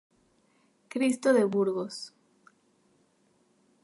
[0.89, 2.11] Cristo de Burgos.